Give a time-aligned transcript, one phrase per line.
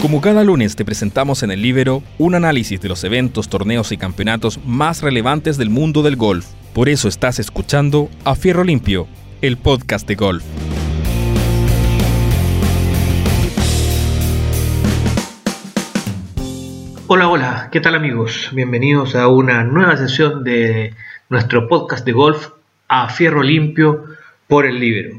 [0.00, 3.96] Como cada lunes te presentamos en el Libero un análisis de los eventos, torneos y
[3.96, 6.46] campeonatos más relevantes del mundo del golf.
[6.72, 9.08] Por eso estás escuchando A Fierro Limpio,
[9.42, 10.44] el podcast de golf.
[17.08, 18.50] Hola, hola, ¿qué tal amigos?
[18.52, 20.94] Bienvenidos a una nueva sesión de
[21.28, 22.50] nuestro podcast de golf
[22.86, 24.04] A Fierro Limpio
[24.46, 25.18] por el Libero.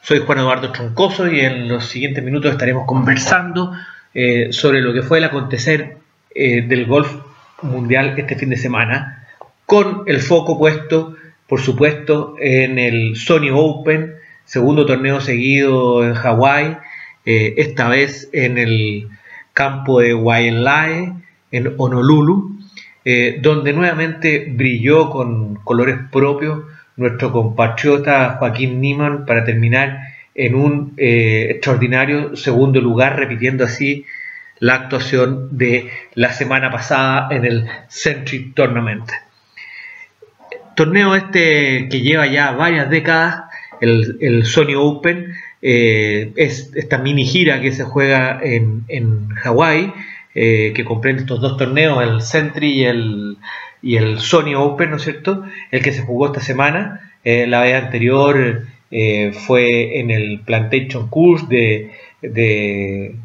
[0.00, 3.72] Soy Juan Eduardo Troncoso y en los siguientes minutos estaremos conversando
[4.14, 5.96] eh, sobre lo que fue el acontecer
[6.34, 7.12] eh, del golf
[7.62, 9.26] mundial este fin de semana,
[9.66, 11.16] con el foco puesto,
[11.48, 14.14] por supuesto, en el Sony Open,
[14.44, 16.76] segundo torneo seguido en Hawái,
[17.26, 19.08] eh, esta vez en el
[19.52, 21.12] campo de Waialae,
[21.50, 22.58] en Honolulu,
[23.42, 26.62] donde nuevamente brilló con colores propios
[26.96, 34.04] nuestro compatriota Joaquín Niman para terminar en un eh, extraordinario segundo lugar, repitiendo así
[34.58, 39.10] la actuación de la semana pasada en el Century Tournament.
[40.74, 43.44] Torneo este que lleva ya varias décadas,
[43.80, 49.92] el, Sony Open, eh, es esta mini gira que se juega en, en Hawái,
[50.34, 53.36] eh, que comprende estos dos torneos, el Century y el,
[53.82, 55.44] y el Sony Open, ¿no es cierto?
[55.70, 57.12] El que se jugó esta semana.
[57.24, 61.90] la vez anterior eh, fue en el Plantation Course de,
[62.22, 63.16] de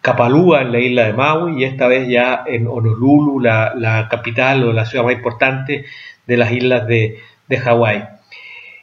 [0.00, 4.72] Kapalua, en la isla de Maui, y esta vez ya en Honolulu, la, capital o
[4.72, 5.84] la ciudad más importante
[6.28, 7.18] de las islas de,
[7.48, 8.04] de Hawái.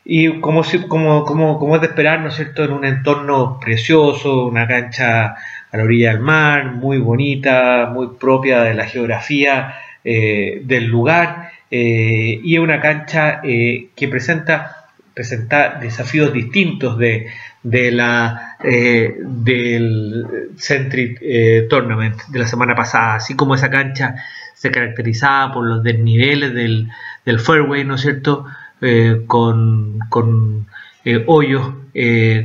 [0.04, 4.68] Y como, como, como, como, es de esperar, ¿no cierto?, en un entorno precioso, una
[4.68, 5.36] cancha
[5.72, 11.52] a la orilla del mar, muy bonita, muy propia de la geografía eh, del lugar,
[11.72, 14.83] eh, y una cancha que presenta
[15.14, 17.28] presentar desafíos distintos de,
[17.62, 24.16] de la, eh, del Centric eh, Tournament de la semana pasada, así como esa cancha
[24.54, 26.90] se caracterizaba por los desniveles del,
[27.26, 28.46] del fairway, ¿no es cierto?
[28.82, 30.68] Eh, con, con
[31.28, 31.74] hoyos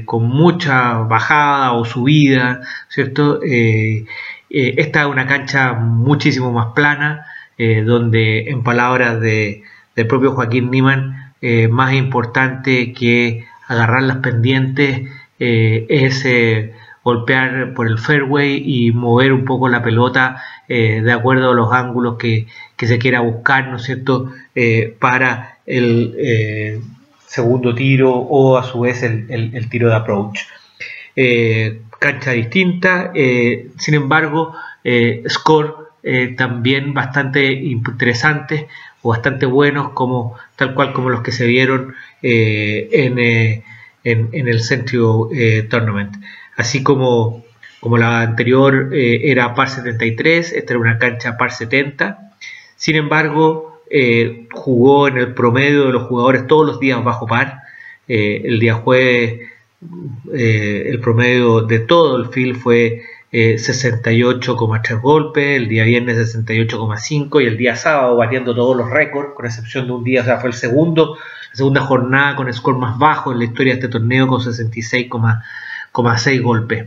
[0.05, 3.41] con mucha bajada o subida, ¿cierto?
[3.43, 7.25] esta es una cancha muchísimo más plana,
[7.57, 9.63] donde en palabras de,
[9.97, 16.73] del propio Joaquín Niman, eh, más importante que agarrar las pendientes eh, es eh,
[17.05, 22.19] golpear por el fairway y mover un poco la pelota de acuerdo a los ángulos
[22.19, 22.47] que,
[22.77, 24.31] se quiera buscar, ¿no es cierto?,
[24.99, 26.83] para el
[27.25, 30.41] segundo tiro o a su vez el, tiro de approach.
[31.99, 34.53] cancha distinta, sin embargo,
[35.27, 35.75] score
[36.37, 38.69] también bastante interesante
[39.09, 43.63] bastante buenos como tal cual como los que se vieron eh, eh,
[44.05, 46.17] en, en, el Centro eh, Tournament.
[46.57, 47.45] Así como,
[47.81, 52.33] como la anterior era par 73, esta era una cancha par 70.
[52.77, 53.83] Sin embargo,
[54.53, 57.63] jugó en el promedio de los jugadores todos los días bajo par.
[58.07, 59.49] el día jueves
[60.33, 63.03] el promedio de todo el field fue
[63.33, 69.35] 68,3 eh, golpes, el día viernes 68,5 y el día sábado batiendo todos los récords,
[69.35, 71.17] con excepción de un día, o sea, fue el segundo,
[71.51, 76.43] la segunda jornada con score más bajo en la historia de este torneo con 66,6
[76.43, 76.87] golpes.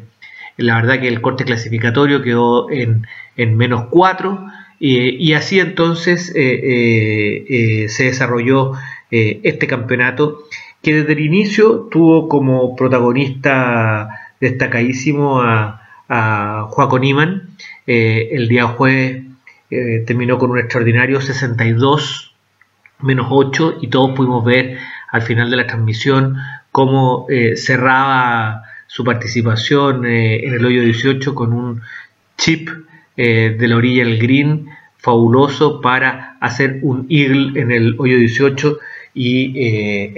[0.57, 4.45] La verdad que el corte clasificatorio quedó en, menos 4
[4.79, 8.73] y así entonces eh, eh, se desarrolló
[9.09, 10.43] este campeonato
[10.81, 14.09] que desde el inicio tuvo como protagonista
[14.39, 15.80] destacadísimo a
[16.11, 17.55] a Joaco Niman.
[17.87, 19.23] Eh, el día jueves
[19.69, 22.35] eh, terminó con un extraordinario 62
[22.99, 24.77] menos 8 y todos pudimos ver
[25.09, 26.35] al final de la transmisión
[26.71, 31.81] cómo eh, cerraba su participación en el hoyo 18 con un
[32.37, 32.69] chip
[33.15, 34.67] de la orilla del green
[34.97, 38.79] fabuloso para hacer un eagle en el hoyo 18
[39.13, 39.53] y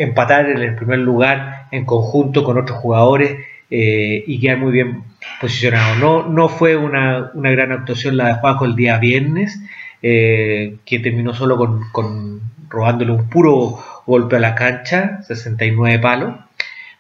[0.02, 3.38] empatar en el primer lugar en conjunto con otros jugadores
[3.70, 5.04] y queda muy bien
[5.44, 5.96] posicionado.
[5.96, 9.60] No, no fue una, gran actuación la de Juaco el día viernes,
[10.02, 11.58] eh, que terminó solo
[11.92, 16.36] con, robándole un puro golpe a la cancha, 69 palos.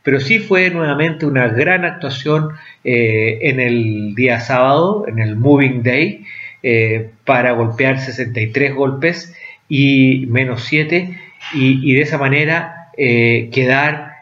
[0.04, 2.50] Pero sí fue nuevamente una gran actuación
[2.84, 6.26] eh, en el día sábado, en el Moving Day,
[7.26, 9.34] para golpear 63 golpes
[9.70, 11.18] y menos 7,
[11.54, 14.14] y, y de esa manera quedar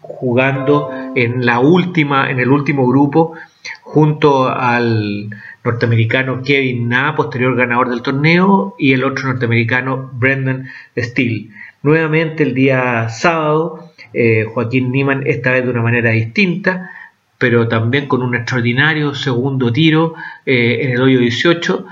[0.00, 3.34] jugando en la última, en el último grupo,
[3.82, 5.30] junto al
[5.64, 11.48] norteamericano Kevin Na, posterior ganador del torneo, y el otro norteamericano Brendan Steele.
[11.82, 16.90] Nuevamente el día sábado, eh, Joaquín Niman, esta vez de una manera distinta,
[17.38, 20.14] pero también con un extraordinario segundo tiro
[20.46, 21.84] en el hoyo 18.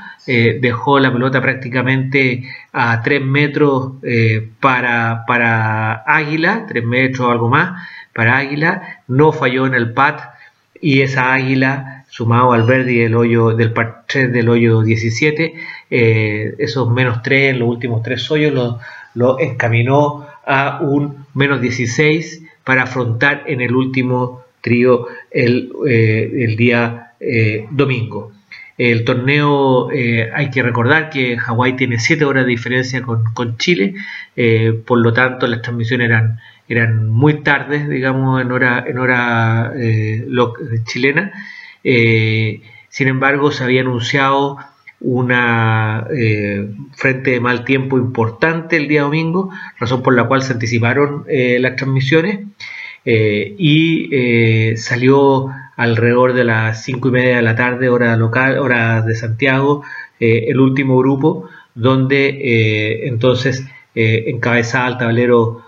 [0.60, 3.94] dejó la pelota prácticamente a 3 metros
[4.60, 7.82] para, para Águila, 3 metros o algo más
[8.14, 10.20] para Águila, no falló en el pat
[10.80, 15.54] y esa Águila sumado al Verdi del hoyo del par 3 del hoyo 17,
[15.90, 18.78] eh, esos menos 3 en los últimos tres hoyos
[19.14, 27.12] lo, encaminó a un menos 16 para afrontar en el último trío el, eh, día
[27.20, 28.32] eh, domingo.
[28.82, 33.94] El torneo, hay que recordar que Hawái tiene 7 horas de diferencia con, con Chile,
[34.86, 39.72] por lo tanto las transmisiones eran, eran muy tardes, digamos, en hora, en hora
[40.84, 41.32] chilena.
[41.84, 44.58] Eh, sin embargo, se había anunciado
[45.00, 50.52] una eh, frente de mal tiempo importante el día domingo, razón por la cual se
[50.52, 52.40] anticiparon eh, las transmisiones
[53.02, 55.48] y salió
[55.82, 59.82] alrededor de las 5 y media de la tarde, hora local, hora de Santiago,
[60.18, 65.62] el último grupo, donde entonces encabezaba el tablero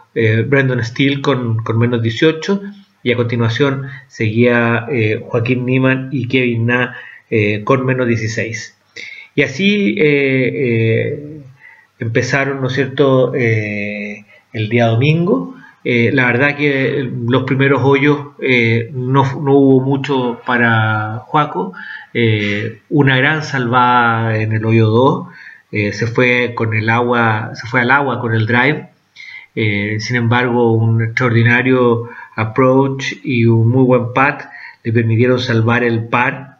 [0.46, 2.60] Brandon Steele con, con menos 18
[3.02, 6.96] y a continuación seguía eh, Joaquín Niman y Kevin Na
[7.30, 8.76] eh, con menos 16.
[9.34, 11.40] Y así eh,
[11.98, 15.56] empezaron, ¿no es cierto?, el día domingo.
[15.84, 18.18] La verdad que los primeros hoyos
[18.92, 21.72] no, hubo mucho para Juaco.
[22.88, 25.26] una gran salvada en el hoyo 2.
[25.92, 28.88] se fue con el agua, se fue al agua con el drive.
[29.54, 34.44] sin embargo, un extraordinario approach y un muy buen pat
[34.82, 36.58] le permitieron salvar el par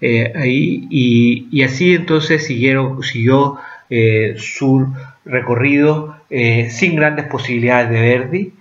[0.00, 3.58] eh, ahí y, así entonces siguieron, siguió
[3.94, 4.90] eh, su
[5.24, 8.52] recorrido eh, sin grandes posibilidades de Verdi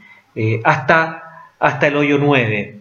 [0.63, 1.23] hasta,
[1.59, 2.75] hasta el hoyo 9.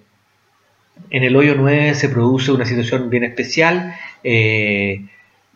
[1.11, 3.94] En el hoyo 9 se produce una situación bien especial.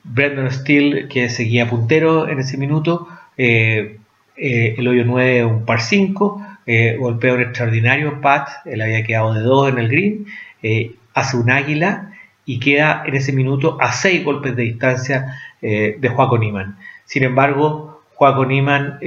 [0.04, 6.96] Brandon Steele, que seguía puntero en ese minuto, el hoyo 9 un par 5, eh,
[6.98, 10.26] golpea un extraordinario pat, él había quedado de 2 en el green,
[10.62, 12.13] eh, hace un águila
[12.46, 16.76] y queda en ese minuto a 6 golpes de distancia eh, de Joaco Niman.
[17.04, 18.98] Sin embargo, Joaco Niman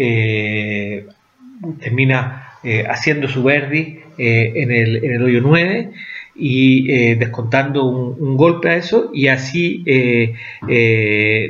[1.79, 2.43] termina
[2.89, 5.91] haciendo su verdi en el, hoyo 9
[6.35, 9.85] y descontando un, golpe a eso y así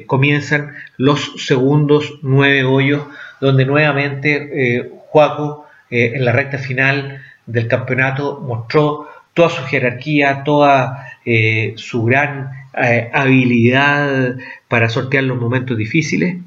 [0.06, 3.04] comienzan los segundos 9 hoyos
[3.42, 11.06] donde nuevamente Joaco eh, en la recta final del campeonato mostró toda su jerarquía, toda
[11.29, 12.51] eh, su gran
[12.81, 14.38] eh, habilidad
[14.69, 16.38] para sortear los momentos difíciles.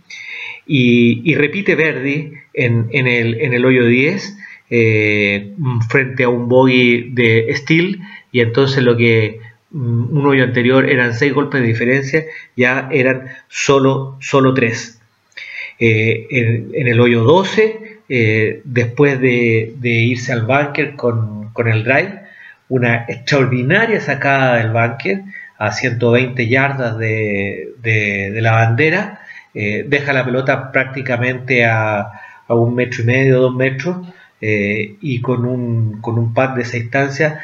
[0.66, 4.38] Y, repite Verdi en, el, hoyo 10
[5.88, 8.00] frente a un bogey de Steel
[8.32, 9.40] y entonces lo que
[9.70, 12.24] mm, un hoyo anterior eran 6 golpes de diferencia,
[12.56, 15.00] ya eran solo, solo 3.
[15.78, 22.20] En, el hoyo 12 eh, después de, irse al bunker con, el drive,
[22.70, 25.22] una extraordinaria sacada del bunker
[25.58, 29.20] a 120 yardas de, la bandera,
[29.52, 32.12] eh, deja la pelota prácticamente a,
[32.48, 33.98] un metro y medio, dos metros,
[34.40, 37.40] eh, y con un, con un pad de esa instancia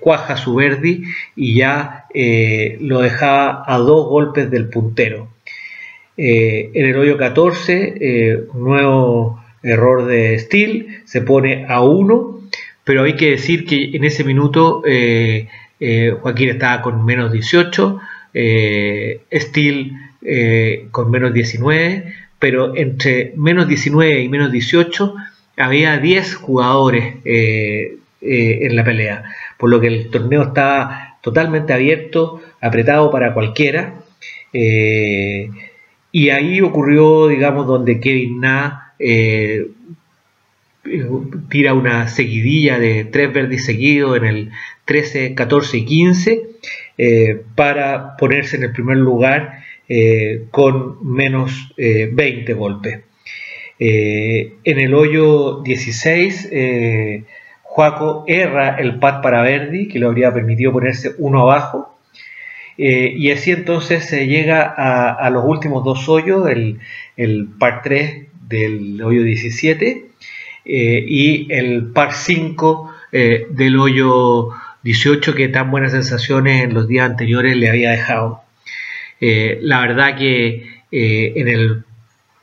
[0.00, 1.04] cuaja su verdi
[1.36, 2.06] y ya
[2.80, 5.28] lo dejaba a dos golpes del puntero.
[6.16, 12.41] en el hoyo 14, nuevo error de Steel, se pone a 1,
[12.84, 15.48] pero hay que decir que en ese minuto eh,
[15.80, 18.00] eh, Joaquín estaba con menos 18,
[18.34, 19.92] eh, Steel
[20.92, 25.14] con menos 19, pero entre menos 19 y menos 18
[25.56, 29.24] había 10 jugadores en la pelea,
[29.58, 33.94] por lo que el torneo estaba totalmente abierto, apretado para cualquiera.
[34.52, 38.94] y ahí ocurrió, digamos, donde Kevin Na
[41.48, 44.50] tira una seguidilla de tres verdes seguidos en el
[44.84, 46.42] 13, 14 y 15
[46.98, 53.00] eh, para ponerse en el primer lugar eh, con menos 20 golpes.
[53.78, 56.50] en el hoyo 16,
[57.62, 61.96] Juaco erra el pad para Verdi, que le habría permitido ponerse uno abajo.
[62.76, 66.80] y así entonces se llega a, los últimos dos hoyos, el,
[67.16, 70.11] el par 3 del hoyo 17
[70.64, 74.50] eh, y el par 5 eh, del hoyo
[74.82, 78.42] 18 que tan buenas sensaciones en los días anteriores le había dejado.
[79.20, 81.84] Eh, la verdad que en, el,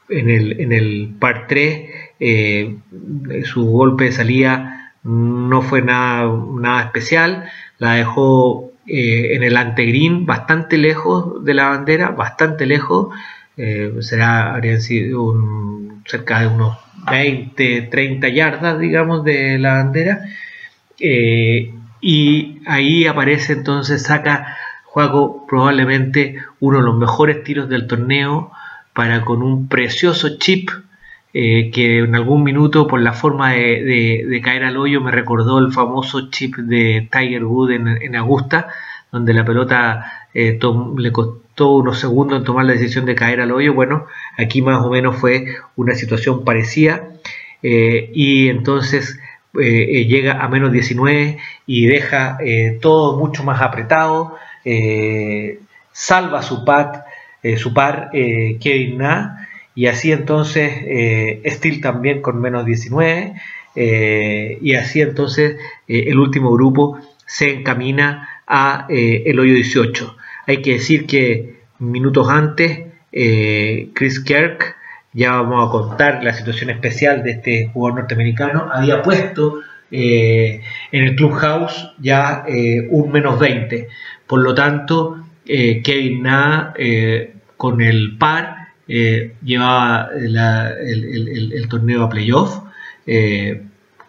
[0.09, 1.89] en, el, en el par 3
[3.45, 7.45] su golpe de salida no fue nada, nada especial,
[7.77, 13.09] la dejó en el antegreen bastante lejos de la bandera, bastante lejos,
[14.01, 15.35] será, habrían sido
[16.05, 16.77] cerca de unos
[17.09, 20.25] 20, 30 yardas, digamos, de la bandera.
[22.01, 24.57] y ahí aparece entonces, saca
[24.91, 28.51] Juego probablemente uno de los mejores tiros del torneo
[28.93, 30.71] para con un precioso chip
[31.31, 35.71] eh, que en algún minuto por la forma de, caer al hoyo me recordó el
[35.71, 38.69] famoso chip de Tiger Wood en, Augusta,
[39.11, 40.57] donde la pelota eh,
[40.97, 41.11] le
[41.67, 43.73] unos segundos en tomar la decisión de caer al hoyo.
[43.73, 47.09] Bueno, aquí más o menos fue una situación parecida
[47.61, 49.19] eh, y entonces
[49.51, 52.37] llega a menos 19 y deja
[52.81, 54.37] todo mucho más apretado.
[54.65, 55.59] Eh,
[55.91, 56.63] salva su,
[57.43, 60.73] eh, su par eh, Kevin Na y así entonces
[61.45, 63.33] Steel también con menos 19
[64.61, 65.55] y así entonces
[65.87, 70.17] el último grupo se encamina a el hoyo 18.
[70.49, 74.75] Hay que decir que minutos antes Chris Kirk
[75.13, 79.59] ya vamos a contar la situación especial de este jugador norteamericano, había puesto
[79.91, 82.45] en el clubhouse ya
[82.89, 83.87] un menos 20.
[84.25, 92.09] Por lo tanto, eh, Kevin Na eh, con el par eh, llevaba el, torneo a
[92.09, 92.59] playoff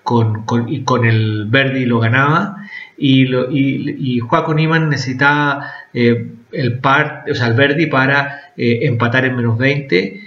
[0.02, 2.56] con, y con el Verdi lo ganaba
[2.99, 9.59] y, lo, y, Joaco Niman necesitaba el par, o sea, Verdi para empatar en menos
[9.59, 10.20] 20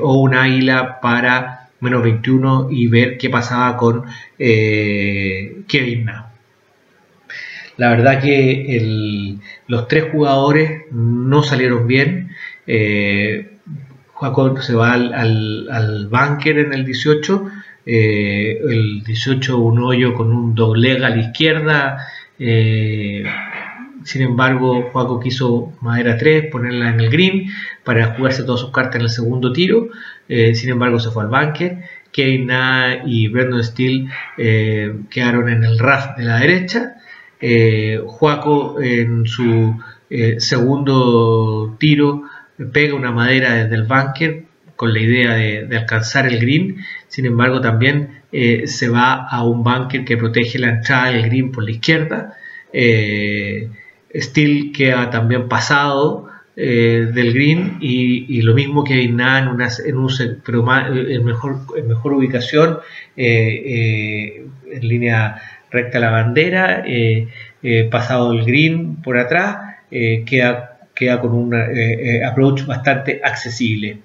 [0.00, 4.04] o un Águila para menos 21 y ver qué pasaba con
[4.38, 6.10] Kevin.
[7.76, 12.30] La verdad que los tres jugadores no salieron bien.
[12.66, 13.52] Eh,
[14.60, 17.50] se va al, al, bunker en el 18.
[17.84, 22.06] Eh, el 18 un hoyo con un doble a la izquierda.
[22.38, 23.24] Eh,
[24.06, 27.50] sin embargo, Juaco quiso madera 3, ponerla en el green
[27.84, 29.88] para jugarse todas sus cartas en el segundo tiro.
[30.28, 31.82] Eh, sin embargo, se fue al bunker.
[32.12, 34.08] Keina y Brandon Steele
[35.10, 36.96] quedaron en el RAF de la derecha.
[37.40, 39.76] Eh, Juaco en su
[40.08, 42.22] eh, segundo tiro
[42.72, 44.44] pega una madera desde el bunker
[44.76, 46.76] con la idea de, alcanzar el green,
[47.08, 51.50] sin embargo también eh, se va a un bunker que protege la entrada del green
[51.50, 52.34] por la izquierda.
[52.72, 53.70] Eh,
[54.16, 60.10] Steel queda también pasado del green y, lo mismo que en, en un
[60.42, 62.78] pero en mejor, mejor ubicación
[63.14, 65.36] en línea
[65.70, 67.28] recta la bandera, eh,
[67.62, 71.54] eh, pasado el green por atrás, eh, queda, queda con un
[72.24, 73.98] approach bastante accesible.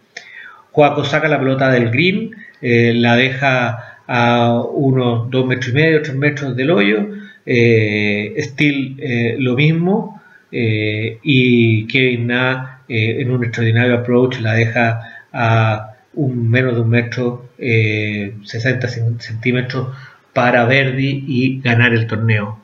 [0.72, 6.16] Joaco saca la pelota del green, la deja a unos 2 metros y medio, 3
[6.16, 7.08] metros del hoyo,
[7.46, 10.22] Steel lo mismo,
[10.52, 17.50] y Kevin Na en un extraordinario approach la deja a un menos de un metro,
[17.58, 18.88] 60
[19.20, 19.88] centímetros
[20.34, 22.60] para Verdi y ganar el torneo.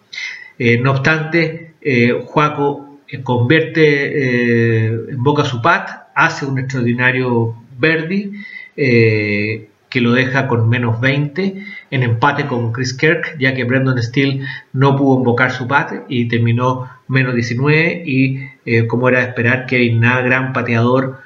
[0.59, 8.31] Eh, no obstante, eh, Juaco eh, convierte en boca su pat, hace un extraordinario Verdi
[8.75, 14.41] que lo deja con menos 20 en empate con Chris Kirk, ya que Brandon Steele
[14.73, 18.47] no pudo invocar su pat y terminó menos 19 y
[18.87, 21.19] como era de esperar, Kevin Na, gran pateador,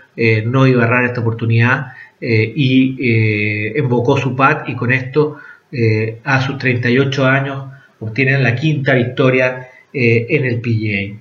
[0.45, 5.39] no iba a agarrar esta oportunidad y invocó su pat y con esto
[5.71, 7.65] eh, a sus 38 años
[7.99, 11.17] obtienen la quinta victoria eh, en el PGA.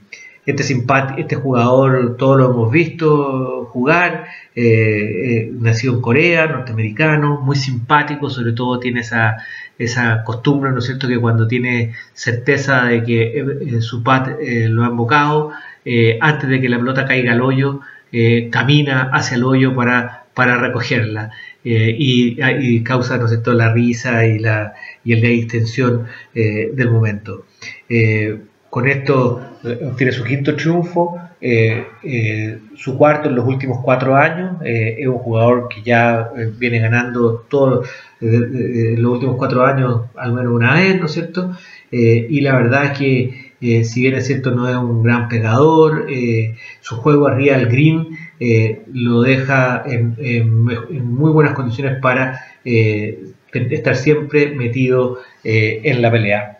[0.50, 0.84] Este,
[1.18, 8.52] este jugador, todos lo hemos visto jugar, eh, nacido en Corea, norteamericano, muy simpático, sobre
[8.52, 9.36] todo tiene esa,
[9.78, 14.88] esa costumbre, ¿no es cierto?, que cuando tiene certeza de que su pat lo ha
[14.88, 15.52] invocado,
[16.20, 17.80] antes de que la pelota caiga al hoyo,
[18.50, 21.30] camina hacia el hoyo para, para recogerla.
[21.62, 27.44] Eh, y, causa ¿no sé, la risa y, la, y de distensión eh, del momento.
[27.88, 28.38] Eh,
[28.70, 31.18] con esto obtiene su quinto triunfo,
[32.76, 34.56] su cuarto en los últimos cuatro años.
[34.62, 37.88] es un jugador que ya viene ganando todos
[38.20, 41.52] los últimos cuatro años al menos una vez, ¿no es cierto?
[41.90, 46.06] y la verdad es que eh, si bien es cierto no es un gran pegador,
[46.08, 50.64] eh, su juego arriba del green eh, lo deja en,
[51.04, 56.59] muy buenas condiciones para estar siempre metido en la pelea.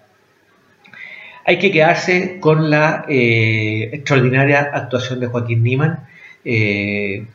[1.50, 6.06] Hay que quedarse con la extraordinaria actuación de Joaquín Niman,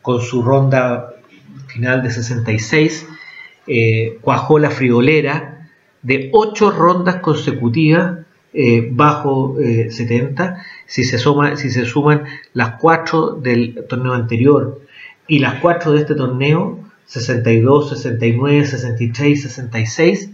[0.01, 1.15] con su ronda
[1.67, 3.10] final de 66,
[4.22, 5.67] cuajó la friolera
[6.01, 8.19] de 8 rondas consecutivas
[8.91, 10.63] bajo 70.
[10.86, 14.79] Si se, suma, si se suman las 4 del torneo anterior
[15.27, 20.29] y las 4 de este torneo, 62, 69, 63, 66,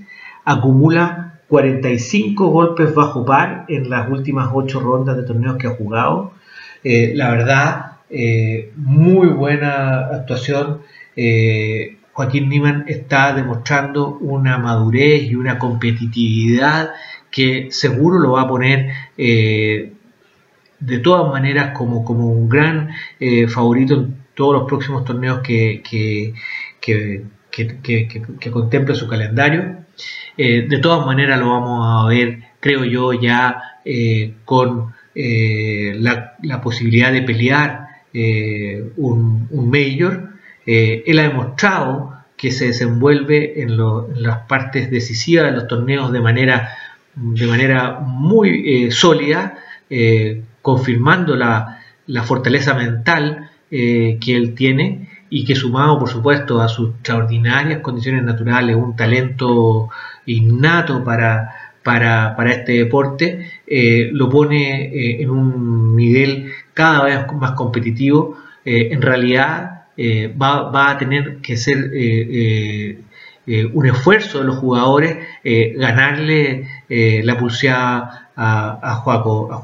[0.46, 6.32] acumula 45 golpes bajo par en las últimas 8 rondas de torneos que ha jugado.
[6.82, 10.80] Eh, la verdad, eh, muy buena actuación.
[11.14, 16.92] Eh, Joaquín Niman está demostrando una madurez y una competitividad
[17.30, 22.92] que seguro lo va a poner de todas maneras como, como un gran
[23.50, 26.34] favorito en todos los próximos torneos que, que,
[26.80, 27.26] que,
[28.96, 29.82] su calendario.
[30.38, 36.62] Eh, de todas maneras lo vamos a ver, creo yo, ya eh, con eh, la,
[36.62, 37.88] posibilidad de pelear
[38.98, 40.32] un, un, Major.
[40.66, 46.70] él ha demostrado que se desenvuelve en, las partes decisivas de los torneos de manera,
[47.16, 49.58] de manera muy sólida,
[50.62, 57.80] confirmando la fortaleza mental que él tiene y que sumado por supuesto a sus extraordinarias
[57.80, 59.90] condiciones naturales, un talento
[60.26, 67.54] innato para, para, este deporte, eh, lo pone eh, en un nivel cada vez más
[67.54, 68.38] competitivo.
[68.66, 69.86] Eh, en realidad
[70.42, 71.78] va, a tener que ser
[73.74, 75.18] un esfuerzo de los jugadores
[75.78, 79.04] ganarle la pulseada a, a.
[79.04, 79.62] A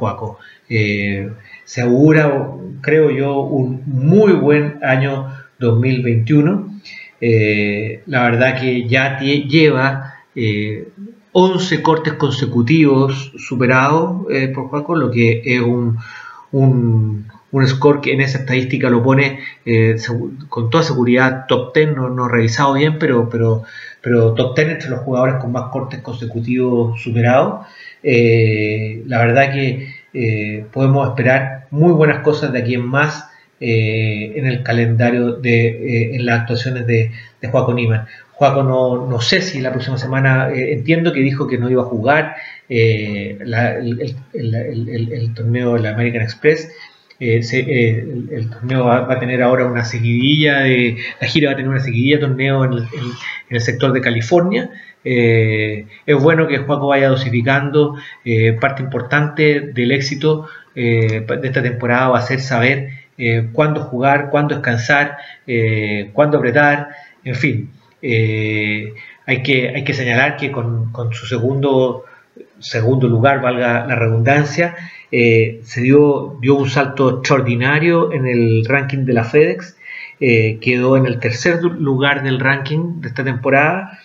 [1.66, 5.28] se augura, creo yo, un muy buen año
[5.60, 6.78] 2021.
[7.20, 15.10] Eh, la verdad que ya lleva 11 eh, cortes consecutivos superados eh, por Paco, lo
[15.10, 15.98] que es un,
[16.52, 17.26] un,
[17.66, 19.40] score que en esa estadística lo pone
[20.48, 23.64] con toda seguridad top 10, no, no revisado bien, pero, pero,
[24.00, 27.66] pero top 10 entre los jugadores con más cortes consecutivos superados.
[28.04, 33.28] la verdad que podemos esperar muy buenas cosas de aquí en más
[33.60, 38.06] eh, en el calendario de eh, en las actuaciones de, de Joaco Niman.
[38.34, 41.82] Joaco no, no, sé si la próxima semana, eh, entiendo que dijo que no iba
[41.82, 42.36] a jugar
[42.70, 43.40] el,
[45.34, 46.70] torneo de la American Express.
[47.20, 51.80] el, torneo va, a tener ahora una seguidilla de la gira va a tener una
[51.80, 52.74] seguidilla de torneo en
[53.50, 54.70] el, sector de California
[55.04, 57.96] es bueno que Joaco vaya dosificando
[58.62, 64.54] parte importante del éxito de esta temporada va a ser saber eh, cuándo jugar, cuándo
[64.56, 66.90] descansar, eh, cuándo apretar,
[67.24, 67.72] en fin.
[68.02, 68.94] Eh,
[69.26, 72.06] hay, que, hay que señalar que con, su segundo,
[72.60, 74.76] segundo lugar, valga la redundancia,
[75.10, 79.78] se dio, dio un salto extraordinario en el ranking de la FedEx,
[80.20, 84.00] quedó en el tercer lugar del ranking de esta temporada,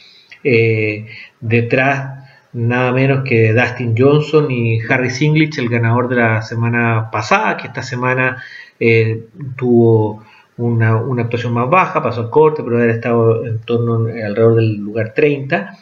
[1.41, 2.22] detrás
[2.53, 7.69] nada menos que Dustin Johnson y Harry Singlich, el ganador de la semana pasada, que
[7.69, 8.43] esta semana
[8.79, 9.25] eh,
[9.57, 10.23] tuvo
[10.59, 15.15] una, actuación más baja, pasó al corte, pero había estado en torno alrededor del lugar
[15.15, 15.79] 30.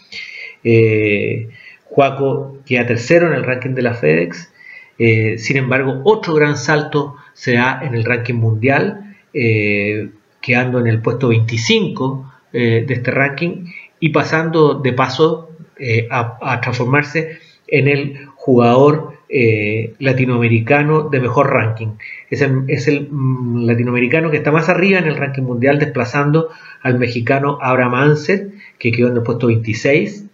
[0.62, 1.48] Eh,
[1.85, 4.52] Juaco queda tercero en el ranking de la FedEx.
[4.98, 11.00] Eh, sin embargo, otro gran salto se da en el ranking mundial, quedando en el
[11.00, 13.66] puesto 25 de este ranking
[14.00, 15.49] y pasando de paso
[16.11, 21.99] a transformarse en el jugador eh, latinoamericano de mejor ranking.
[22.31, 26.49] Es el, mm, latinoamericano que está más arriba en el ranking mundial, desplazando
[26.83, 30.25] al mexicano Abraham Anser, que quedó en el puesto 26.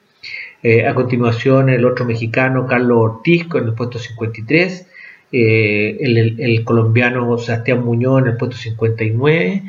[0.63, 4.87] Eh, a continuación, el otro mexicano Carlos Ortiz, con el puesto 53.
[5.31, 9.63] Eh, el, colombiano Sebastián Muñoz en el puesto 59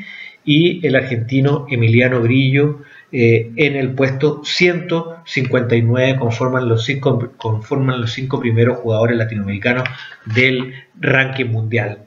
[0.45, 8.11] y el argentino Emiliano Grillo eh, en el puesto 159 conforman los, cinco, conforman los
[8.11, 9.87] cinco primeros jugadores latinoamericanos
[10.25, 11.99] del ranking mundial.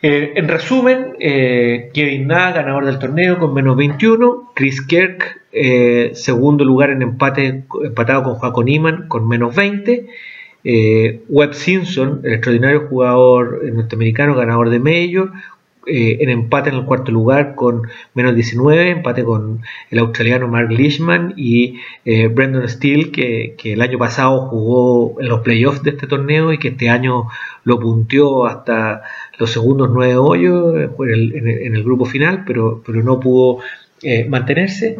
[0.00, 5.42] Eh, en resumen, eh, Kevin Na, ganador del torneo con menos 21, Chris Kirk,
[6.12, 10.06] segundo lugar en empate, empatado con Joaquín Niman con menos 20,
[11.28, 15.32] Webb Simpson, el extraordinario jugador norteamericano, ganador de Major,
[15.88, 20.70] eh, en empate en el cuarto lugar con menos 19, empate con el australiano Mark
[20.70, 26.06] Leishman y eh, Brendan Steele, que, el año pasado jugó en los playoffs de este
[26.06, 27.28] torneo y que este año
[27.64, 29.02] lo punteó hasta
[29.38, 33.60] los segundos nueve hoyos en el, grupo final, pero, pero no pudo
[34.02, 34.96] eh, mantenerse.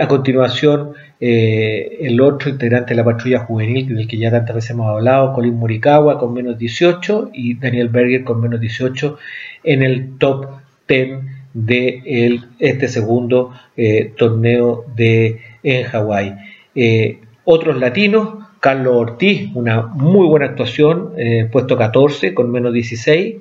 [0.00, 4.88] a continuación, el otro integrante de la patrulla juvenil, del que ya tantas veces hemos
[4.88, 9.18] hablado, Colin Morikawa con menos 18 y Daniel Berger con menos 18
[9.64, 10.46] en el top
[10.88, 11.20] 10
[11.54, 16.34] de este segundo eh, torneo de, en Hawái.
[16.74, 21.12] Eh, otros latinos, Carlos Ortiz, una muy buena actuación,
[21.52, 23.36] puesto 14 con menos 16.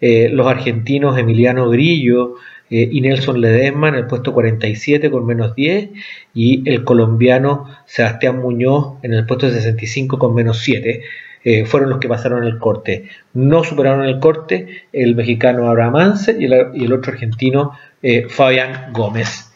[0.00, 2.34] los argentinos Emiliano Grillo
[2.68, 5.90] y Nelson Ledesma en el puesto 47 con menos 10
[6.34, 11.02] y el colombiano Sebastián Muñoz en el puesto 65 con menos 7.
[11.44, 13.08] Eh, fueron los que pasaron el corte.
[13.34, 19.52] No superaron el corte el mexicano Abraham y el, otro argentino eh, Fabián Gómez.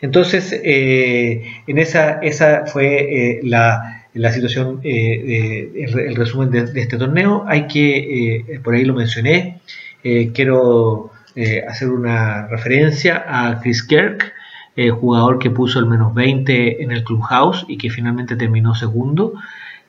[0.00, 7.44] Entonces, eh, en esa, esa fue la, situación, el, resumen de, este torneo.
[7.46, 9.60] Hay que, por ahí lo mencioné,
[10.02, 11.12] quiero
[11.68, 14.32] hacer una referencia a Chris Kirk,
[15.00, 19.34] jugador que puso el menos 20 en el Clubhouse y que finalmente terminó segundo.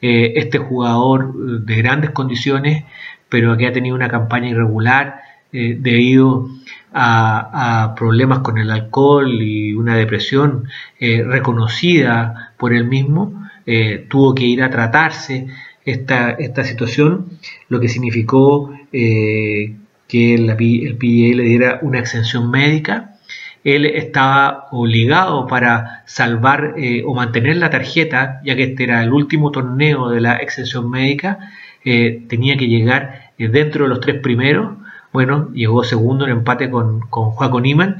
[0.02, 2.84] Eh, este jugador eh, de grandes condiciones,
[3.30, 6.50] pero que ha tenido una campaña irregular eh, debido
[6.94, 10.66] a, problemas con el alcohol y una depresión
[11.00, 13.48] reconocida por él mismo,
[14.10, 15.48] tuvo que ir a tratarse
[15.86, 17.28] esta, esta situación,
[17.70, 19.76] lo que significó que
[20.08, 23.17] el, el le diera una exención médica
[23.64, 29.12] él estaba obligado para salvar eh, o mantener la tarjeta, ya que este era el
[29.12, 31.40] último torneo de la exención médica,
[31.84, 34.78] eh, tenía que llegar eh, dentro de los tres primeros.
[35.14, 37.98] Bueno, llegó segundo en empate con, con Joaco Niman,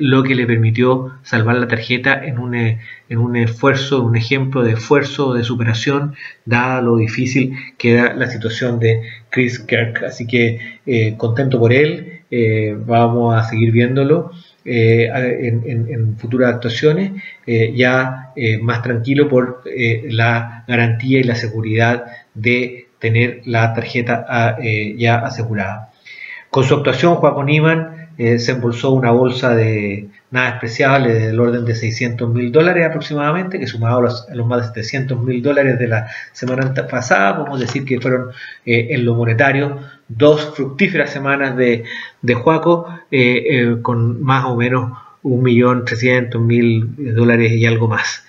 [0.00, 4.74] lo que le permitió salvar la tarjeta en un, en un esfuerzo, un ejemplo de
[4.74, 10.04] esfuerzo, de superación, dada lo difícil que era la situación de Chris Kirk.
[10.04, 12.20] Así que contento por él,
[12.86, 14.30] vamos a seguir viéndolo.
[14.68, 17.12] Eh, en, futuras actuaciones,
[17.46, 24.26] eh, ya eh, más tranquilo por la garantía y la seguridad de tener la tarjeta
[24.28, 24.56] ah,
[24.96, 25.92] ya asegurada.
[26.50, 31.74] Con su actuación, Juan Iman se embolsó una bolsa de nada despreciable del orden de
[31.74, 36.08] 600 mil dólares aproximadamente, que sumado a los, más de 700 mil dólares de la
[36.32, 38.30] semana pasada, podemos decir que fueron
[38.64, 41.84] en lo monetario dos fructíferas semanas de,
[42.22, 44.92] de Juaco eh, eh, con más o menos
[45.22, 48.24] 1.300.000 dólares y algo más.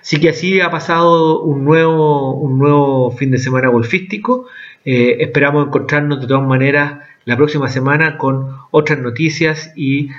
[0.00, 4.46] Así que así ha pasado un nuevo, un nuevo fin de semana golfístico.
[4.84, 10.10] Eh, esperamos encontrarnos de todas maneras la próxima semana con otras noticias y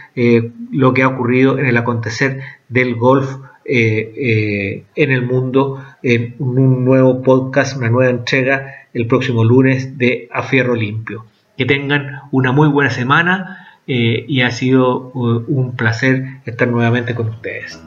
[0.71, 7.23] lo que ha ocurrido en el acontecer del golf en el mundo en un nuevo
[7.23, 11.25] podcast, una nueva entrega el próximo lunes de A Fierro Limpio.
[11.57, 17.29] Que tengan una muy buena semana eh, y ha sido un placer estar nuevamente con
[17.29, 17.79] ustedes.